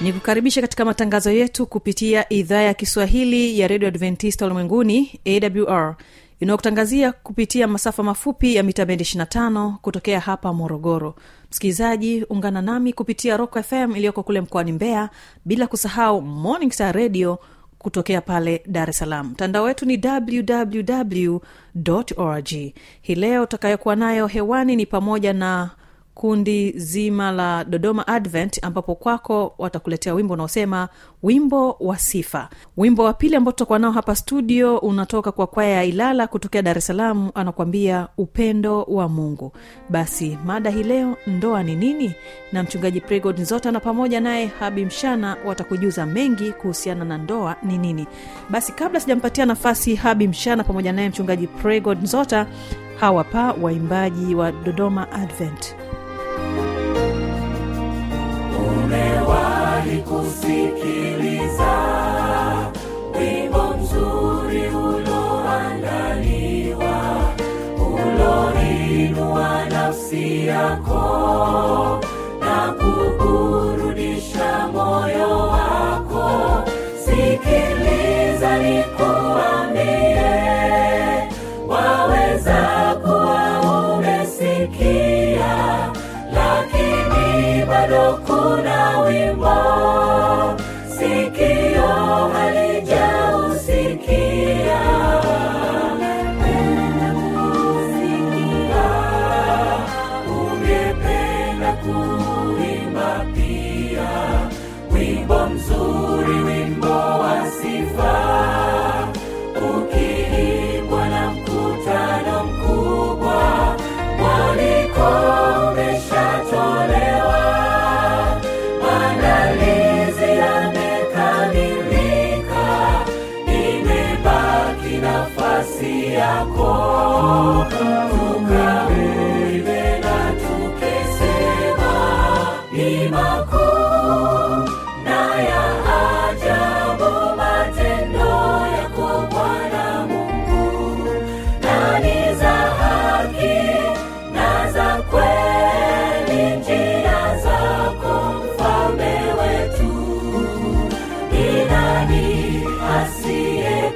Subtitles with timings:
[0.00, 5.96] ni kukaribisha katika matangazo yetu kupitia idhaa ya kiswahili ya redio adventista ulimwenguni awr
[6.40, 11.14] inayokutangazia kupitia masafa mafupi ya mita bendi 25 kutokea hapa morogoro.
[11.50, 15.10] Msikilizaji ungana nami kupitia rock fm iliyoko kule mkoani mbeya
[15.44, 17.38] bila kusahau morning star radio
[17.78, 19.26] kutokea pale dar es salaam.
[19.30, 21.36] Mtandao wetu ni www
[22.16, 22.48] org.
[23.02, 25.70] Hii leo utakayokuwa nayo hewani ni pamoja na
[26.20, 30.88] kundi zima la dodoma advent ambapo kwako watakuletea wimbo unaosema
[31.22, 32.48] wimbo wa sifa.
[32.76, 36.78] Wimbo wa pili ambao tutakuwa nao hapa studio unatoka kwa kwaya ya ilala kutokea dar
[36.78, 39.52] es salaam anakuambia upendo wa mungu.
[39.88, 42.14] Basi mada hii leo ndoa ni nini?
[42.52, 47.78] Na mchungaji pregod nzota na pamoja naye habi mshana watakujuza mengi kuhusiana na ndoa ni
[47.78, 48.06] nini.
[48.50, 52.46] Basi kabla sijampatia nafasi habi mshana pamoja naye mchungaji pregod nzota
[53.00, 55.74] hawapa waimbaji wa dodoma advent
[60.02, 61.72] kusikiliza
[63.18, 66.94] wimbo mzuri uloandaliwa
[67.78, 72.00] uloinua nafsi yako
[72.40, 76.30] na kuburudisha moyo wako.
[77.04, 77.79] Sikiliza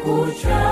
[0.04, 0.64] asiyekucha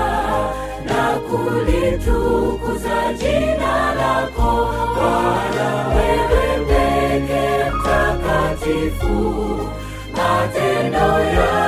[0.85, 4.69] na kulitukuza jina lako.
[4.95, 9.17] Bwana wewe peke mtakatifu
[10.17, 11.62] matendo yako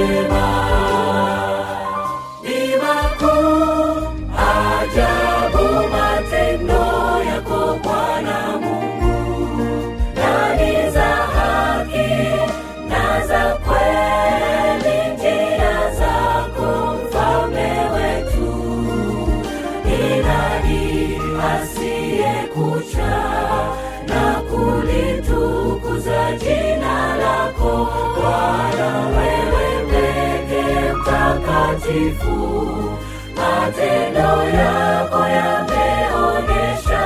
[0.00, 0.59] 翅膀。
[32.00, 32.96] Mtakatifu
[33.36, 37.02] matendo yako yameonyesha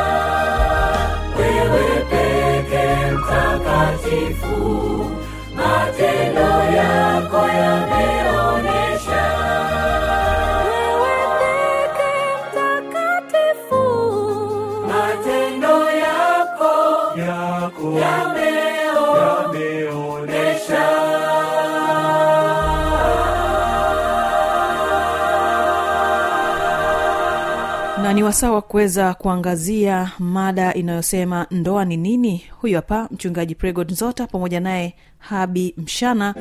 [1.38, 5.11] wewe peke mtakatifu.
[5.56, 9.25] Matendo yako yameonyesha
[14.88, 16.73] matendo yako
[17.19, 17.87] yako.
[17.99, 18.54] yameonyesha
[28.25, 32.44] ni wasaa wa kuweza kuangazia mada inayosema ndoa ni nini?
[32.61, 36.35] Huyu hapa mchungaji pregod nzota pamoja naye habi mshana.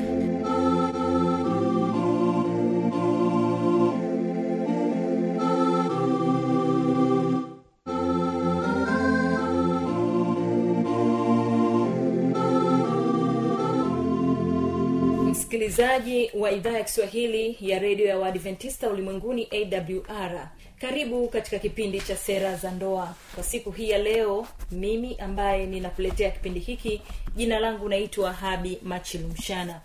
[15.31, 20.49] Msikilizaji wa idhaa ya kiswahili ya redio ya waadventista ulimwenguni awr
[20.87, 23.15] karibu katika kipindi cha sera za ndoa.
[23.35, 27.01] Kwa siku hii ya leo mimi ambaye ninakuletea kipindi hiki
[27.35, 29.81] jina langu naitwa habi machilumshana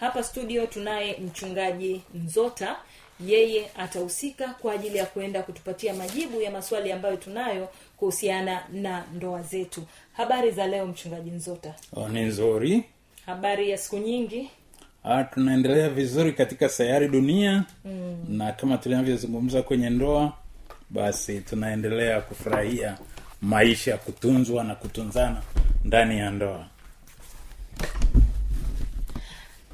[0.00, 2.76] hapa studio tunaye mchungaji nzota.
[3.26, 9.42] Yeye atahusika kwa ajili ya kuenda kutupatia majibu ya maswali ambayo tunayo kuhusiana na ndoa
[9.42, 9.82] zetu.
[10.12, 12.84] Habari za leo mchungaji mzota Oh, ni nzuri.
[13.26, 14.50] Habari ya siku nyingi
[15.04, 18.24] ah, tunaendelea vizuri katika sayari dunia mm.
[18.28, 20.32] na kama tunavyozungumza kwenye ndoa
[20.90, 22.98] basi tunaendelea kufurahia
[23.42, 25.42] maisha kutunzwa na kutunzana
[25.84, 26.66] ndani ya ndoa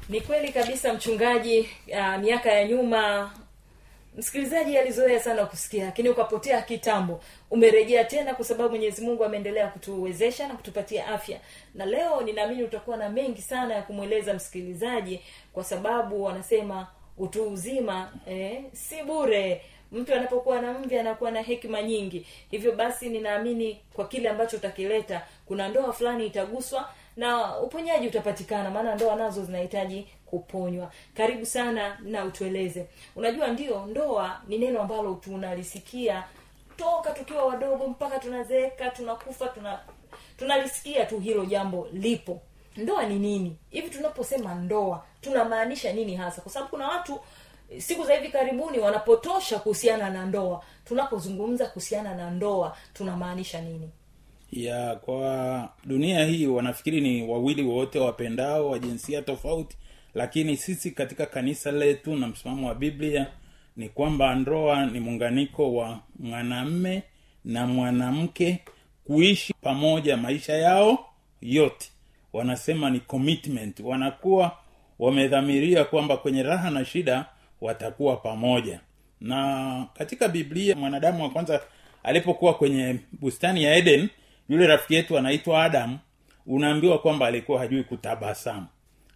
[0.09, 3.31] ni kweli kabisa mchungaji uh, miaka ya nyuma
[4.17, 7.21] msikilizaji alizoea sana kusikia lakini ukapotea kitambo
[7.51, 11.39] umerejea tena kwa sababu mwenyezi mungu ameendelea kutuwezesha na kutupatia afya.
[11.75, 15.21] Na leo ninaamini utakuwa na mengi sana ya kumweleza msikilizaji
[15.53, 19.61] kwa sababu wanasema utu uzima eh, si bure.
[19.91, 22.27] Mtu anapokuwa na mvi anakuwa na hekima nyingi.
[22.51, 28.95] Hivyo basi ninaamini kwa kile ambacho utakileta kuna ndoa fulani itaguswa na uponyaji utapatikana maana
[28.95, 30.91] ndoa nazo zinahitaji kuponywa.
[31.13, 32.85] Karibu sana na utueleze.
[33.15, 36.23] Unajua ndio ndoa ni neno ambalo tunalisikia
[36.77, 39.79] toka tukiwa wadogo mpaka tunazeeka tunakufa tuna
[40.37, 42.41] tunalisikia tu hilo jambo lipo.
[42.77, 43.57] Ndoa ni nini?
[43.69, 46.41] Hivi tunaposema ndoa tunamaanisha nini hasa?
[46.41, 47.19] Kwa sababu kuna watu
[47.77, 50.63] siku za hivi karibuni wanapotosha kuhusiana na ndoa.
[50.85, 53.89] Tunapozungumza kuhusiana na ndoa tunamaanisha nini
[54.55, 59.77] ya kwa dunia hii wanafikiri ni wawili wote wapendao wa jinsia tofauti
[60.13, 63.27] lakini sisi katika kanisa letu na msimamo wa biblia
[63.77, 67.03] ni kwamba ndoa ni muunganiko wa mwanamme
[67.45, 68.59] na mwanamke
[69.07, 71.05] kuishi pamoja maisha yao
[71.41, 71.89] yote.
[72.33, 73.79] Wanasema ni commitment.
[73.79, 74.57] Wanakuwa
[74.99, 77.25] wamedhamiria kwamba kwenye raha na shida
[77.61, 78.79] watakuwa pamoja.
[79.21, 81.61] Na katika biblia mwanadamu wa kwanza
[82.03, 84.09] alipokuwa kwenye bustani ya eden
[84.49, 85.97] yule rafiki yetu anaitwa adam
[86.47, 88.65] unaambiwa kwamba alikuwa hajui kutabasamu.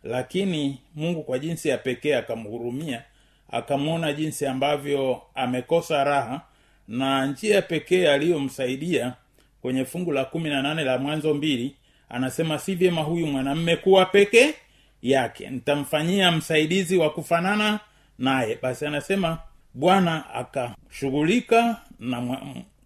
[0.04, 3.04] Lakini mungu kwa jinsi ya pekee akamhurumia
[3.52, 6.42] akamwona jinsi ambavyo amekosa raha
[6.88, 9.14] na njia pekee aliyomsaidia
[9.62, 11.76] kwenye fungu la kumi na nane la mwanzo mbili
[12.10, 14.54] anasema si vyema huyu mwanamme kuwa peke
[15.02, 15.50] yake.
[15.50, 17.80] Nitamfanyia msaidizi wa kufanana
[18.20, 18.58] naye.
[18.62, 19.38] Basi anasema
[19.74, 22.38] bwana akashughulika na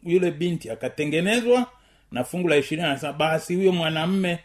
[0.04, 1.68] yule binti akatengenezwa
[2.14, 4.40] na fungu la ishirini anasema basi huyo mwanamme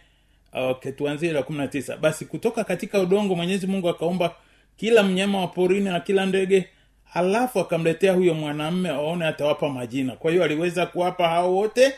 [0.52, 1.96] okay, tuanzie la kumi na tisa.
[1.96, 4.34] Basi kutoka katika udongo mwenyezi mungu akaumba
[4.76, 6.68] kila mnyama wa porini na kila ndege
[7.04, 10.16] halafu akamletea huyo mwanamme aone atawapa majina.
[10.16, 11.92] Kwa hiyo aliweza kuwapa hao wote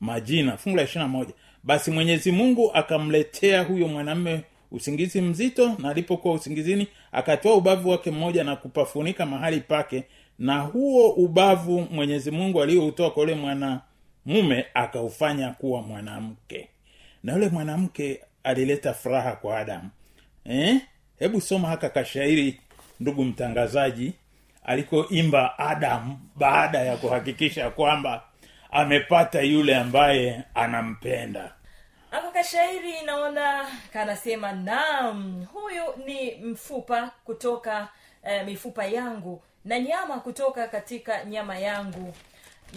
[0.00, 0.56] majina.
[0.56, 1.32] Fungu la ishirina moja.
[1.62, 4.40] Basi mwenyezi mungu akamletea huyo mwanamme
[4.70, 10.04] usingizi mzito na alipokuwa usingizini akatoa ubavu wake mmoja na kupafunika mahali pake
[10.38, 13.34] na huo ubavu mwenyezi mungu aliyoutoa kwa yule
[14.26, 16.68] mwanamume akaufanya kuwa mwanamke.
[17.22, 19.90] Na yule mwanamke alileta furaha kwa adamu.
[20.44, 20.80] Eh?
[21.18, 22.60] hebu soma haka kashairi
[23.00, 24.12] ndugu mtangazaji
[24.64, 28.22] alikoimba adamu baada ya kuhakikisha kwamba
[28.70, 31.52] amepata yule ambaye anampenda.
[32.10, 37.88] Ako kashairi naona kanasema nam huyu ni mfupa kutoka
[38.24, 42.14] eh, mifupa yangu na nyama kutoka katika nyama yangu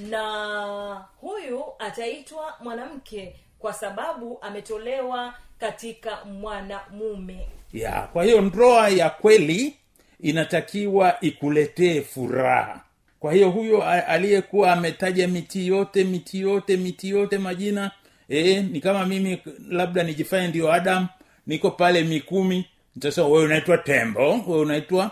[0.09, 7.47] na huyu ataitwa mwanamke kwa sababu ametolewa katika mwanamume.
[7.73, 9.75] Ya kwa hiyo ndoa ya kweli
[10.19, 12.81] inatakiwa ikuletee furaha.
[13.19, 17.91] Kwa hiyo huyo aliyekuwa ametaja miti yote miti yote miti yote majina
[18.29, 21.07] e, ni kama mimi labda nijifanye ndio adam
[21.47, 22.65] niko pale mikumi.
[22.95, 25.11] Nitasema wewe unaitwa tembo wewe unaitwa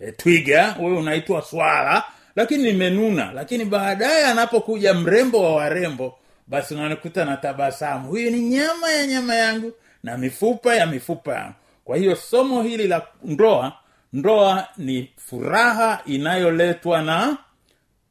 [0.00, 2.04] e, twiga wewe unaitwa swala
[2.36, 3.32] lakini nimenuna.
[3.32, 9.34] Lakini baadaye anapokuja mrembo wa warembo basi unanikuta na tabasamu huyu ni nyama ya nyama
[9.34, 11.54] yangu na mifupa ya mifupa yangu.
[11.84, 13.72] Kwa hiyo somo hili la ndoa
[14.12, 17.36] ndoa ni furaha inayoletwa na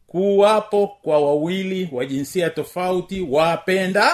[0.08, 4.12] kuwapo kwa wawili wa jinsia tofauti wapenda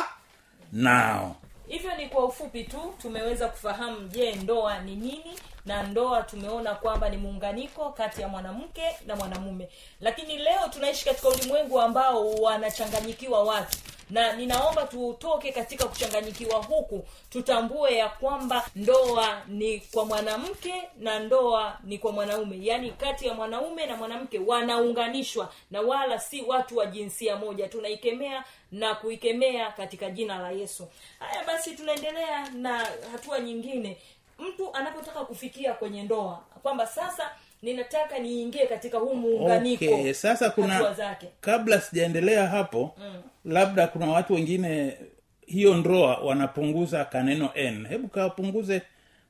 [0.74, 1.36] nao.
[1.68, 7.10] Hivyo ni kwa ufupi tu tumeweza kufahamu je ndoa ni nini na ndoa tumeona kwamba
[7.10, 9.70] ni muunganiko kati ya mwanamke na mwanamume.
[10.02, 13.78] Lakini leo tunaishi katika ulimwengu ambao wanachanganyikiwa watu
[14.12, 21.78] na ninaomba tutoke katika kuchanganyikiwa huku tutambue ya kwamba ndoa ni kwa mwanamke na ndoa
[21.84, 22.58] ni kwa mwanaume.
[22.62, 27.68] Yaani kati ya mwanaume na mwanamke wanaunganishwa na wala si watu wa jinsia moja.
[27.68, 30.88] Tunaikemea na kuikemea katika jina la yesu.
[31.20, 33.98] Haya basi tunaendelea na hatua nyingine
[34.42, 37.24] mtu anapotaka kufikia kwenye ndoa kwamba sasa
[37.62, 41.28] ninataka niingie katika huu muunganiko okay sasa kuna zake.
[41.42, 43.22] kabla sijaendelea hapo mm.
[43.46, 44.98] labda kuna watu wengine
[45.46, 47.88] hiyo ndoa wanapunguza kaneno n.
[47.90, 48.82] Hebu kapunguze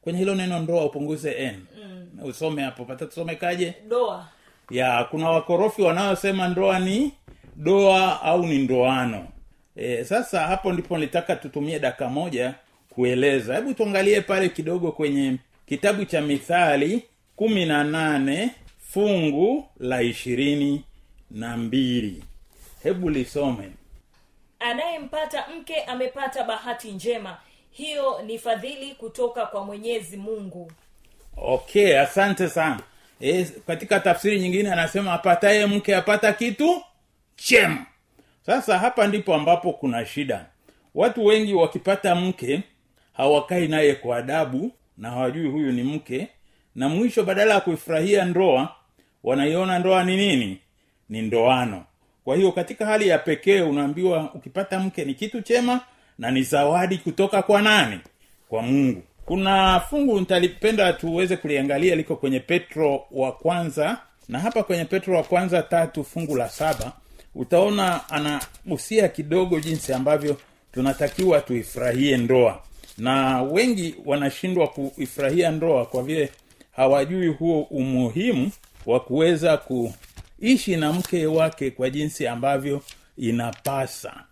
[0.01, 1.65] kwenye hilo neno ndoa upunguze n.
[1.83, 2.07] Mm.
[2.23, 3.73] usome hapo pata tusomekaje?
[3.87, 4.27] Doa
[4.69, 7.11] ya kuna wakorofi wanaosema ndoa ni
[7.55, 9.27] doa au ni ndoano.
[9.75, 12.53] E, sasa hapo ndipo nilitaka tutumie daka moja
[12.95, 13.55] kueleza.
[13.55, 17.03] Hebu tuangalie pale kidogo kwenye kitabu cha mithali
[17.35, 18.49] kumi na nane
[18.89, 20.83] fungu la ishirini
[21.31, 22.23] na mbili.
[22.83, 23.71] Hebu lisome.
[24.59, 27.37] Anayempata mke amepata bahati njema.
[27.71, 30.71] Hiyo ni fadhili kutoka kwa mwenyezi mungu.
[31.37, 32.79] Okay asante sana.
[33.21, 36.81] E, katika tafsiri nyingine anasema apataye mke apata kitu
[37.35, 37.85] chema.
[38.45, 40.45] Sasa hapa ndipo ambapo kuna shida.
[40.95, 42.61] Watu wengi wakipata mke
[43.21, 46.27] hawakai naye kwa adabu na hawajui huyu ni mke.
[46.75, 48.75] Na mwisho badala ya kuifurahia ndoa
[49.23, 50.57] wanaiona ndoa ni nini?
[51.09, 51.83] Ni ndoano.
[52.23, 55.81] Kwa hiyo katika hali ya pekee unaambiwa ukipata mke ni kitu chema
[56.19, 57.99] na ni zawadi kutoka kwa nani?
[58.49, 59.03] Kwa mungu.
[59.25, 63.97] Kuna fungu nitalipenda tuweze kuliangalia liko kwenye petro wa kwanza.
[64.29, 66.91] Na hapa kwenye petro wa kwanza tatu fungu la saba
[67.35, 70.37] utaona anagusia kidogo jinsi ambavyo
[70.71, 72.61] tunatakiwa tuifurahie ndoa
[72.97, 76.31] na wengi wanashindwa kuifurahia ndoa kwa vile
[76.71, 78.51] hawajui huo umuhimu
[78.85, 82.81] wa kuweza kuishi na mke wake kwa jinsi ambavyo
[83.17, 84.23] inapasa.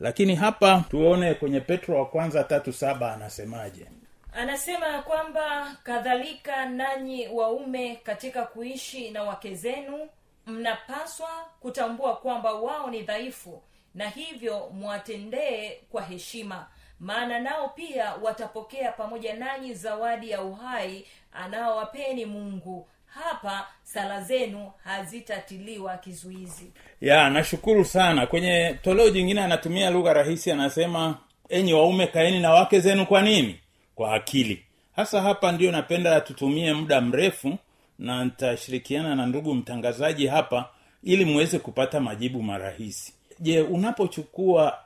[0.00, 3.86] Lakini hapa tuone kwenye petro wa kwanza tatu saba anasemaje.
[4.32, 10.08] Anasema ya kwamba kadhalika nanyi waume katika kuishi na wake zenu
[10.46, 11.28] mnapaswa
[11.60, 13.62] kutambua kwamba wao ni dhaifu
[13.94, 16.66] na hivyo mwatendee kwa heshima
[17.00, 22.88] maana nao pia watapokea pamoja nanyi zawadi ya uhai anaowapeni mungu.
[23.06, 26.72] Hapa sala zenu hazitatiliwa kizuizi.
[27.00, 28.26] Ya nashukuru sana.
[28.26, 33.60] Kwenye toleo jingine anatumia lugha rahisi anasema enyi waume kaeni na wake zenu kwa nini?
[33.94, 34.62] Kwa akili.
[34.96, 37.58] Hasa hapa ndio napenda tutumie muda mrefu
[37.98, 40.68] na nitashirikiana na ndugu mtangazaji hapa
[41.04, 43.14] ili muweze kupata majibu marahisi.
[43.40, 44.78] Je unapochukua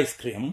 [0.00, 0.52] ice cream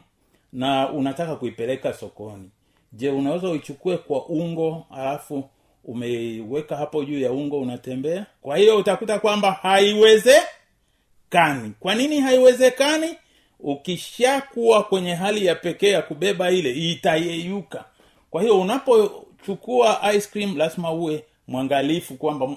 [0.55, 2.49] na unataka kuipeleka sokoni.
[2.93, 5.49] Je unaweza uichukue kwa ungo alafu
[5.85, 8.25] umeiweka hapo juu ya ungo unatembea?
[8.41, 11.71] Kwa hiyo utakuta kwamba haiwezekani.
[11.79, 13.15] Kwa nini haiwezekani?
[13.59, 17.85] Ukishakuwa kwenye hali ya pekee ya kubeba ile itayeyuka.
[18.31, 22.49] Kwa hiyo unapochukua ice cream lazima uwe mwangalifu kwamba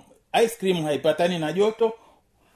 [0.44, 1.92] ice cream haipatani na joto.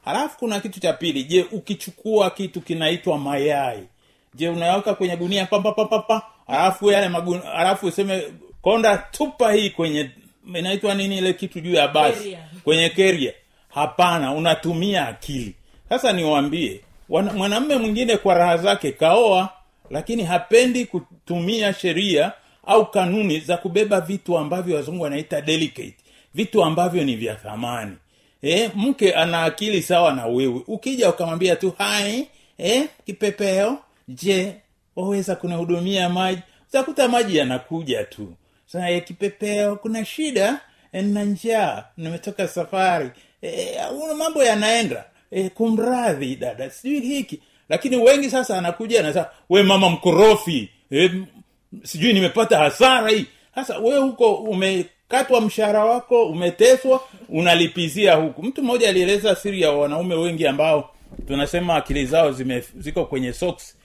[0.04, 1.24] Halafu kuna kitu cha pili.
[1.24, 3.88] Je ukichukua kitu kinaitwa mayai
[4.34, 8.22] je unaweka kwenye gunia pa alafu yale magun halafu useme
[8.62, 10.10] konda tupa hii kwenye
[10.54, 12.36] inaitwa nini ile kitu juu ya basi?
[12.64, 13.32] Kwenye keria.
[13.68, 15.54] Hapana unatumia akili.
[15.88, 19.48] Sasa niwaambie mwanamme mwingine kwa raha zake kaoa
[19.90, 22.32] lakini hapendi kutumia sheria
[22.66, 25.94] au kanuni za kubeba vitu ambavyo wazungu wanaita delicate.
[26.34, 27.96] Vitu ambavyo ni vya thamani.
[28.42, 30.62] E, mke ana akili sawa na wewe.
[30.66, 33.78] Ukija ukamwambia tu hai e, kipepeo
[34.08, 34.54] je
[34.96, 36.40] waweza kunihudumia maji?
[36.68, 38.34] Utakuta maji yanakuja tu.
[38.66, 40.60] Sasa kipepeo kuna shida
[40.92, 41.84] e, na njaa.
[41.96, 43.10] Nimetoka safari.
[43.42, 43.76] E,
[44.18, 45.04] mambo yanaenda.
[45.30, 47.40] E, kumradhi dada sijui hiki.
[47.68, 50.68] Lakini wengi sasa anakuja anasema we mama mkorofi.
[50.92, 51.10] E,
[51.82, 53.26] sijui nimepata hasara hii.
[53.54, 58.42] Sasa we huko umekatwa mshahara wako umeteswa unalipizia huku.
[58.42, 60.90] Mtu mmoja alieleza siri ya wanaume wengi ambao
[61.28, 63.76] tunasema akili zao zime, ziko kwenye socks.
[63.76, 63.81] Eh,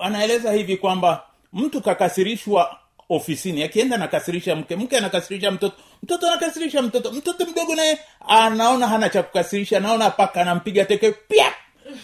[0.00, 2.76] anaeleza hivi kwamba mtu kakasirishwa
[3.08, 9.08] ofisini akienda anakasirisha mke mke anakasirisha mtoto mtoto anakasirisha mtoto mtoto mdogo naye anaona hana
[9.08, 11.52] cha kukasirisha anaona paka anampiga teke pia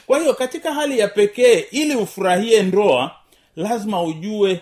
[0.07, 3.11] kwa hiyo katika hali ya pekee ili ufurahie ndoa
[3.57, 4.61] lazima ujue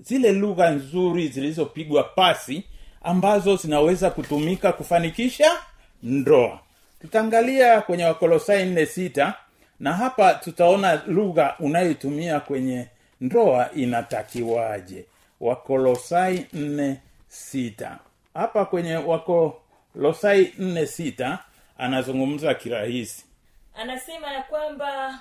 [0.00, 2.64] zile lugha nzuri zilizopigwa pasi
[3.02, 5.50] ambazo zinaweza kutumika kufanikisha
[6.02, 6.58] ndoa.
[7.00, 9.34] Tutaangalia kwenye wakolosai nne sita
[9.80, 12.86] na hapa tutaona lugha unayoitumia kwenye
[13.20, 15.04] ndoa inatakiwaje.
[15.40, 17.98] Wakolosai nne sita.
[18.34, 21.38] Hapa kwenye wakolosai nne sita
[21.78, 23.24] anazungumza kirahisi.
[23.74, 25.18] Anasema ya kwamba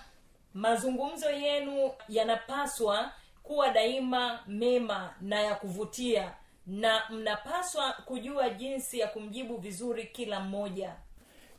[0.54, 3.12] mazungumzo yenu yanapaswa
[3.44, 6.32] kuwa daima mema na ya kuvutia
[6.68, 10.94] na mnapaswa kujua jinsi ya kumjibu vizuri kila mmoja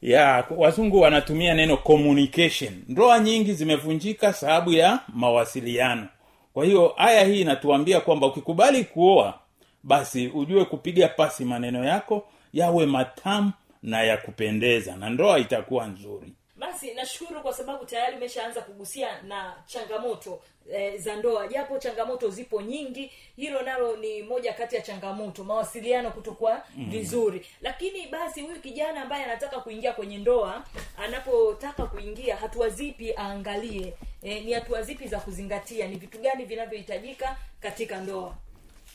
[0.02, 2.83] ya wazungu wanatumia neno communication.
[2.88, 6.09] Ndoa nyingi zimevunjika sababu ya mawasiliano.
[6.54, 9.38] Kwa hiyo aya hii inatuambia kwamba ukikubali kuoa
[9.83, 13.52] basi ujue kupiga pasi maneno yako yawe matamu
[13.83, 19.55] na ya kupendeza na ndoa itakuwa nzuri basi nashukuru kwa sababu tayari umeshaanza kugusia na
[19.67, 20.40] changamoto
[20.73, 21.49] e, za ndoa.
[21.49, 26.91] Japo changamoto zipo nyingi hilo nalo ni moja kati ya changamoto mawasiliano kutokuwa mm.
[26.91, 27.47] vizuri.
[27.63, 30.65] Lakini basi huyu kijana ambaye anataka kuingia kwenye ndoa
[31.04, 33.93] anapotaka kuingia hatua zipi aangalie?
[34.23, 35.89] E, ni hatua zipi za kuzingatia?
[35.89, 38.34] Ni vitu gani vinavyohitajika katika ndoa?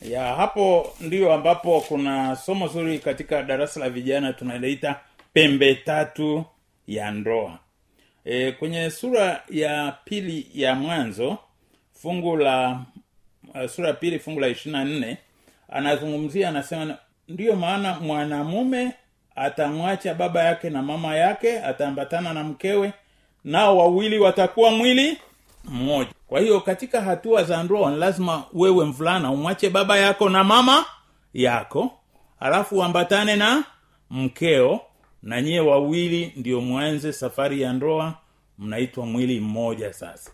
[0.02, 5.00] Ya hapo ndio ambapo kuna somo zuri katika darasa la vijana tunaliita
[5.32, 6.44] pembe tatu
[6.86, 7.58] ya ndoa
[8.26, 11.38] e, kwenye sura ya pili ya mwanzo
[12.02, 12.80] fungu la
[13.54, 15.18] uh, sura ya pili fungu la ishirina nne
[15.68, 16.96] anazungumzia anasema
[17.28, 18.92] ndiyo maana mwanamume
[19.36, 22.92] atamwacha baba yake na mama yake ataambatana na mkewe
[23.44, 25.18] nao wawili watakuwa mwili
[25.64, 26.10] mmoja.
[26.26, 30.84] Kwa hiyo katika hatua za ndoa lazima wewe mvulana umwache baba yako na mama
[31.34, 31.90] yako
[32.40, 33.64] alafu uambatane na
[34.10, 34.80] mkeo
[35.26, 38.14] na nyie wawili ndio mwanze safari ya ndoa
[38.58, 40.30] mnaitwa mwili mmoja sasa.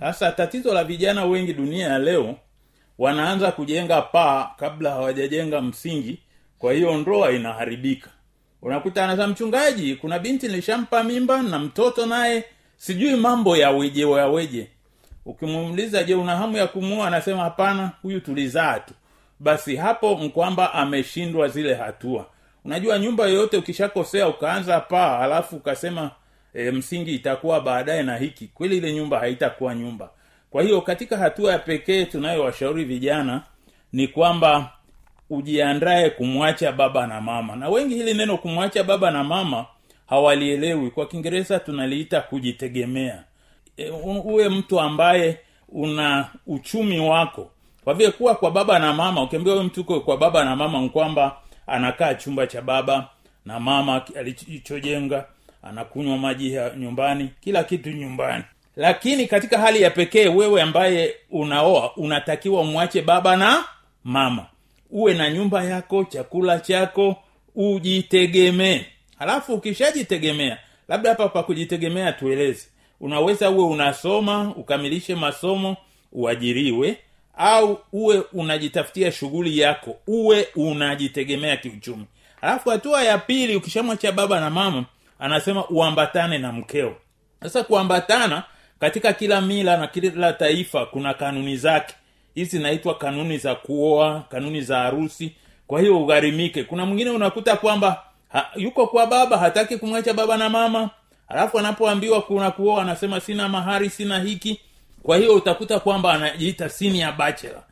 [0.00, 2.36] Sasa tatizo la vijana wengi dunia ya leo
[2.98, 6.18] wanaanza kujenga paa kabla hawajajenga msingi
[6.58, 8.10] kwa hiyo ndoa inaharibika.
[8.62, 12.44] Unakuta anasema mchungaji kuna binti nilishampa mimba na mtoto naye
[12.76, 14.68] sijui mambo ya weje ya weje.
[15.24, 18.94] Ukimuuliza je una hamu ya kumua anasema hapana huyu tulizaa tu.
[19.40, 22.26] Basi hapo mkwamba ameshindwa zile hatua
[22.66, 26.10] unajua nyumba yoyote ukishakosea ukaanza paa alafu ukasema
[26.54, 28.46] e, msingi itakuwa baadaye na hiki.
[28.54, 30.10] Kweli ile nyumba haitakuwa nyumba.
[30.50, 33.42] Kwa hiyo katika hatua ya pekee tunayowashauri vijana
[33.92, 34.70] ni kwamba
[35.30, 37.56] ujiandae kumwacha baba na mama.
[37.56, 39.66] Na wengi hili neno kumwacha baba na mama
[40.06, 40.90] hawalielewi.
[40.90, 43.24] Kwa kiingereza tunaliita kujitegemea.
[43.76, 43.90] E,
[44.24, 47.50] uwe mtu ambaye una uchumi wako.
[47.84, 51.36] Kwa vile kuwa kwa baba na mama ukiambia huyo mtu kwa baba na mama kwamba
[51.66, 53.08] anakaa chumba cha baba
[53.44, 55.24] na mama alichojenga
[55.62, 58.44] anakunywa maji ya nyumbani kila kitu nyumbani.
[58.76, 63.64] Lakini katika hali ya pekee wewe ambaye unaoa unatakiwa umwache baba na
[64.04, 64.46] mama.
[64.90, 67.16] Uwe na nyumba yako chakula chako
[67.54, 68.80] ujitegemee.
[69.18, 72.68] Halafu ukishajitegemea labda hapa pa kujitegemea tueleze.
[73.00, 75.76] Unaweza uwe unasoma ukamilishe masomo
[76.12, 76.98] uajiriwe
[77.36, 82.04] au uwe unajitafutia shughuli yako uwe unajitegemea kiuchumi.
[82.40, 84.84] Alafu hatua ya pili ukishamwacha baba na mama
[85.18, 86.96] anasema uambatane na mkeo.
[87.42, 88.42] Sasa kuambatana
[88.80, 91.94] katika kila mila na kila taifa kuna kanuni zake.
[92.34, 95.32] Hizi zinaitwa kanuni za kuoa kanuni za harusi.
[95.66, 96.64] Kwa hiyo ugharimike.
[96.64, 100.90] Kuna mwingine unakuta kwamba ha, yuko kwa baba hataki kumwacha baba na mama.
[101.28, 104.60] Alafu anapoambiwa kuna kuoa anasema sina mahari sina hiki
[105.06, 107.62] kwa hiyo utakuta kwamba anajiita senior bachelor.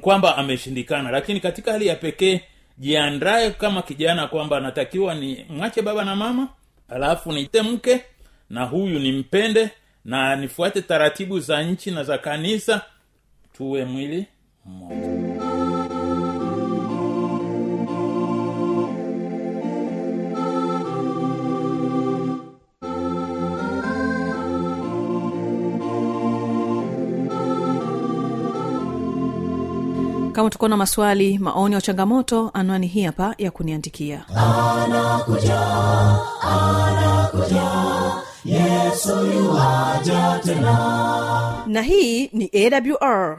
[0.00, 1.10] Kwamba ameshindikana.
[1.10, 2.40] Lakini katika hali ya pekee
[2.78, 6.48] jiandae kama kijana kwamba anatakiwa ni mwache baba na mama
[6.88, 8.04] alafu nite mke
[8.50, 9.70] na huyu nimpende
[10.04, 12.82] na nifuate taratibu za nchi na za kanisa
[13.52, 14.26] tuwe mwili
[14.66, 15.11] mmoja
[30.42, 34.24] kama tuko na maswali maoni au changamoto anwani hii hapa ya kuniandikia.
[41.66, 43.38] Na hii ni awr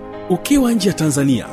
[0.31, 1.45] ukiwa nje ya tanzania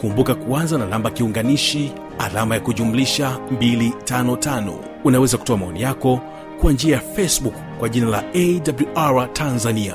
[0.00, 4.72] kumbuka kuanza na namba kiunganishi alama ya kujumlisha 255
[5.04, 6.20] unaweza kutoa maoni yako
[6.60, 9.94] kwa njia ya facebook kwa jina la awr tanzania.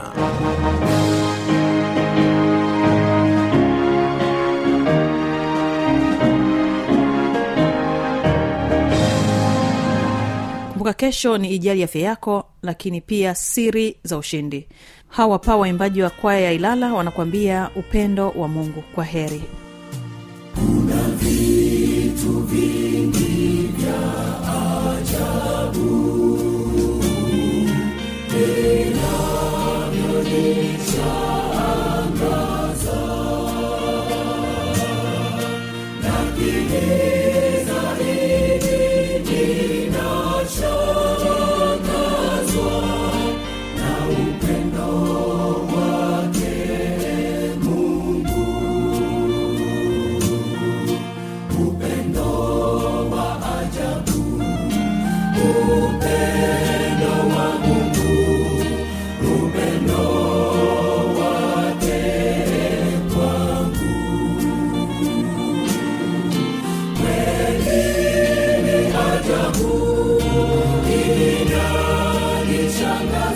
[10.72, 14.68] Kumbuka kesho ni ijali afya yako lakini pia siri za ushindi
[15.12, 18.84] hawa pa waimbaji wa kwaya ya ilala wanakuambia upendo wa mungu.
[18.96, 19.44] Kwa heri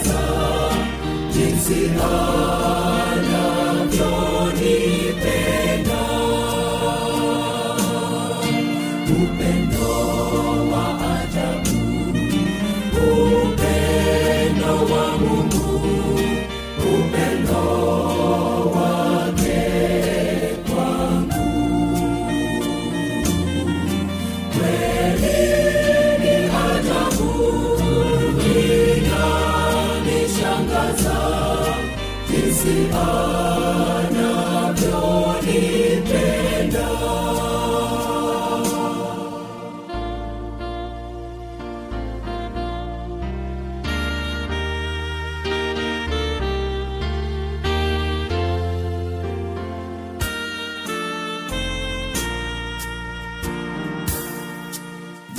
[0.04, 0.12] 走
[1.34, 3.05] 仍是它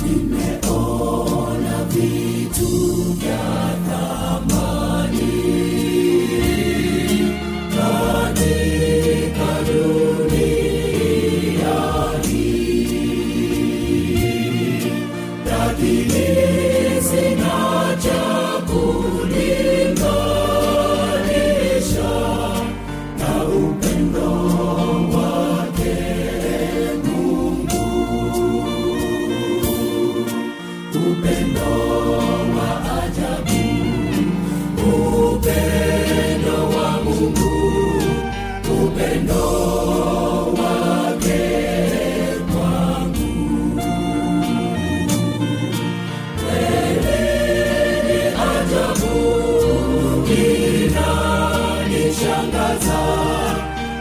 [0.07, 2.67] nimeona vitu
[3.13, 3.76] vyako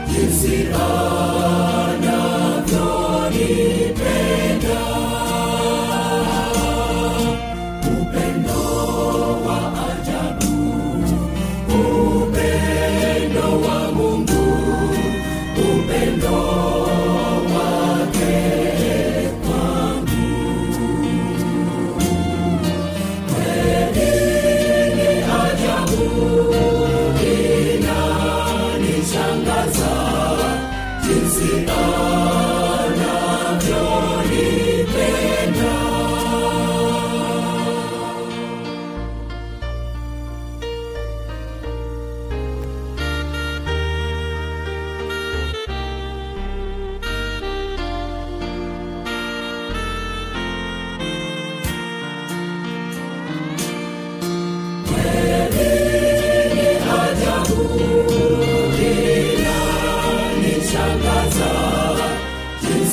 [0.08, 1.45] You see all.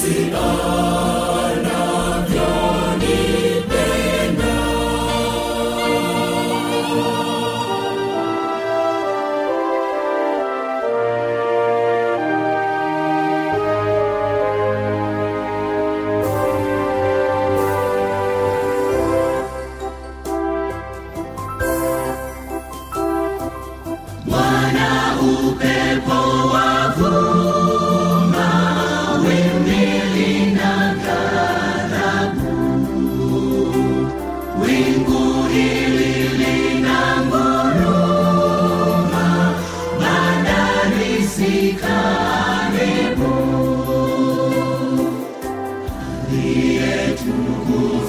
[0.03, 1.22] sina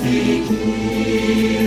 [0.05, 1.64] Seek.